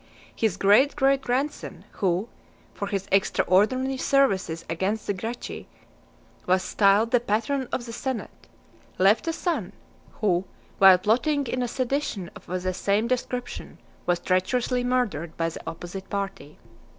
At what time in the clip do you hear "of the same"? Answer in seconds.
12.35-13.07